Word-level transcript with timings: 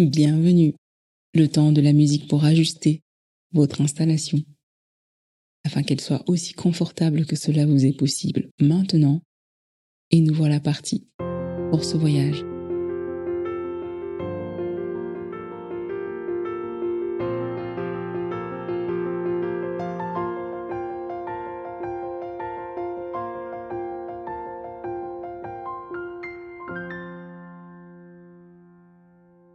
Bienvenue. 0.00 0.72
Le 1.34 1.46
temps 1.46 1.72
de 1.72 1.82
la 1.82 1.92
musique 1.92 2.26
pour 2.26 2.46
ajuster 2.46 3.02
votre 3.52 3.82
installation 3.82 4.38
afin 5.62 5.82
qu'elle 5.82 6.00
soit 6.00 6.24
aussi 6.26 6.54
confortable 6.54 7.26
que 7.26 7.36
cela 7.36 7.66
vous 7.66 7.84
est 7.84 7.92
possible 7.92 8.48
maintenant. 8.62 9.20
Et 10.10 10.22
nous 10.22 10.32
voilà 10.32 10.58
partis 10.58 11.06
pour 11.70 11.84
ce 11.84 11.98
voyage. 11.98 12.49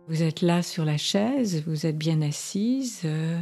Vous 0.07 0.21
êtes 0.21 0.41
là 0.41 0.61
sur 0.61 0.85
la 0.85 0.97
chaise, 0.97 1.63
vous 1.65 1.87
êtes 1.87 1.97
bien 1.97 2.21
assise, 2.21 3.01
euh, 3.05 3.39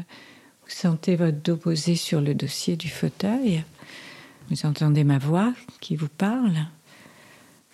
vous 0.63 0.69
sentez 0.71 1.17
votre 1.17 1.37
dos 1.37 1.57
posé 1.57 1.97
sur 1.97 2.21
le 2.21 2.33
dossier 2.33 2.77
du 2.77 2.87
fauteuil, 2.87 3.65
vous 4.49 4.65
entendez 4.65 5.03
ma 5.03 5.17
voix 5.17 5.53
qui 5.81 5.97
vous 5.97 6.07
parle, 6.07 6.55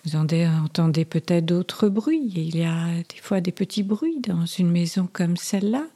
vous 0.04 0.16
entendez 0.16 1.04
peut-être 1.04 1.44
d'autres 1.44 1.88
bruits, 1.88 2.32
il 2.34 2.56
y 2.56 2.64
a 2.64 2.88
des 3.08 3.20
fois 3.22 3.40
des 3.40 3.52
petits 3.52 3.84
bruits 3.84 4.18
dans 4.20 4.44
une 4.44 4.72
maison 4.72 5.08
comme 5.12 5.36
celle-là, 5.36 5.86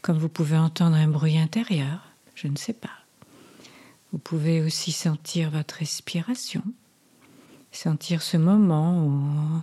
comme 0.00 0.16
vous 0.16 0.30
pouvez 0.30 0.56
entendre 0.56 0.96
un 0.96 1.08
bruit 1.08 1.36
intérieur, 1.36 2.00
je 2.34 2.48
ne 2.48 2.56
sais 2.56 2.72
pas. 2.72 3.04
Vous 4.12 4.18
pouvez 4.18 4.62
aussi 4.62 4.90
sentir 4.90 5.50
votre 5.50 5.74
respiration, 5.74 6.62
sentir 7.72 8.22
ce 8.22 8.38
moment 8.38 9.04
où 9.04 9.62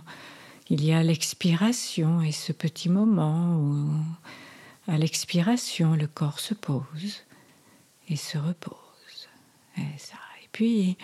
il 0.70 0.84
y 0.84 0.92
a 0.92 1.02
l'expiration 1.02 2.22
et 2.22 2.32
ce 2.32 2.52
petit 2.52 2.88
moment 2.88 3.56
où, 3.56 3.90
à 4.88 4.96
l'expiration, 4.96 5.94
le 5.94 6.06
corps 6.06 6.40
se 6.40 6.54
pose 6.54 7.22
et 8.08 8.16
se 8.16 8.38
repose. 8.38 8.74
Et, 9.76 9.82
puis, 10.52 10.96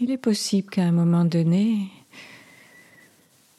il 0.00 0.10
est 0.10 0.18
possible 0.18 0.68
qu'à 0.70 0.82
un 0.82 0.92
moment 0.92 1.24
donné, 1.24 1.88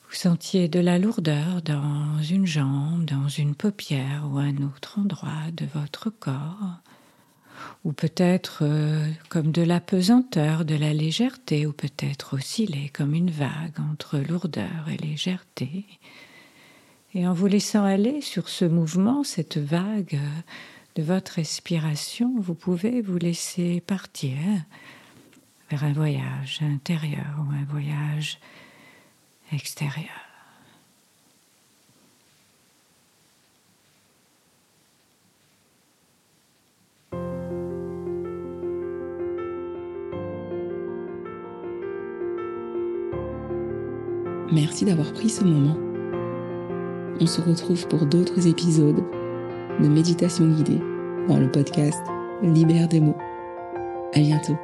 vous 0.09 0.15
sentiez 0.15 0.67
de 0.67 0.79
la 0.79 0.99
lourdeur 0.99 1.61
dans 1.61 2.21
une 2.21 2.45
jambe, 2.45 3.05
dans 3.05 3.29
une 3.29 3.55
paupière 3.55 4.23
ou 4.29 4.37
un 4.37 4.57
autre 4.57 4.99
endroit 4.99 5.51
de 5.53 5.65
votre 5.65 6.09
corps 6.09 6.79
ou 7.83 7.93
peut-être 7.93 8.59
euh, 8.61 9.07
comme 9.29 9.51
de 9.51 9.61
la 9.61 9.79
pesanteur, 9.79 10.65
de 10.65 10.75
la 10.75 10.93
légèreté, 10.93 11.65
ou 11.65 11.73
peut-être 11.73 12.35
osciller 12.35 12.89
comme 12.89 13.13
une 13.13 13.31
vague 13.31 13.79
entre 13.91 14.17
lourdeur 14.17 14.89
et 14.91 14.97
légèreté. 14.97 15.85
Et 17.13 17.27
en 17.27 17.33
vous 17.33 17.47
laissant 17.47 17.83
aller 17.83 18.21
sur 18.21 18.49
ce 18.49 18.65
mouvement, 18.65 19.23
cette 19.23 19.57
vague 19.57 20.19
de 20.95 21.03
votre 21.03 21.33
respiration, 21.33 22.33
vous 22.39 22.55
pouvez 22.55 23.01
vous 23.01 23.17
laisser 23.17 23.81
partir 23.81 24.37
vers 25.69 25.83
un 25.83 25.93
voyage 25.93 26.59
intérieur 26.61 27.37
ou 27.39 27.51
un 27.51 27.65
voyage 27.65 28.39
extérieur. 29.51 30.24
Merci 44.51 44.85
d'avoir 44.85 45.11
pris 45.13 45.29
ce 45.29 45.43
moment. 45.43 45.75
On 47.19 47.25
se 47.25 47.41
retrouve 47.41 47.87
pour 47.87 48.05
d'autres 48.05 48.47
épisodes 48.47 49.03
de 49.81 49.87
méditation 49.87 50.47
guidée 50.47 50.79
dans 51.27 51.39
le 51.39 51.49
podcast 51.49 51.99
Libère 52.43 52.87
des 52.87 52.99
mots. 52.99 53.17
À 54.13 54.19
bientôt. 54.19 54.55